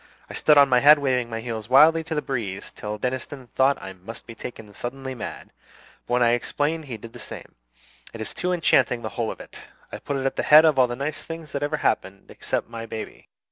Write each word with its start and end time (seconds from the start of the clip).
I 0.31 0.33
stood 0.33 0.57
on 0.57 0.67
my 0.67 0.79
head 0.79 0.97
waving 0.97 1.29
my 1.29 1.41
heels 1.41 1.69
wildly 1.69 2.03
to 2.05 2.15
the 2.15 2.23
breeze 2.23 2.71
till 2.71 2.97
Deniston 2.97 3.49
thought 3.53 3.79
I 3.79 3.93
must 3.93 4.25
be 4.25 4.33
taken 4.33 4.73
suddenly 4.73 5.13
mad; 5.13 5.51
but 6.07 6.13
when 6.15 6.23
I 6.23 6.31
explained 6.31 6.85
he 6.85 6.97
did 6.97 7.13
the 7.13 7.19
same. 7.19 7.53
It 8.11 8.19
is 8.19 8.33
too 8.33 8.51
enchanting, 8.51 9.03
the 9.03 9.09
whole 9.09 9.29
of 9.29 9.39
it. 9.39 9.67
I 9.91 9.99
put 9.99 10.17
it 10.17 10.25
at 10.25 10.37
the 10.37 10.41
head 10.41 10.65
of 10.65 10.79
all 10.79 10.87
the 10.87 10.95
nice 10.95 11.23
things 11.23 11.51
that 11.51 11.61
ever 11.61 11.77
happened, 11.77 12.31
except 12.31 12.67
my 12.67 12.87
baby. 12.87 13.29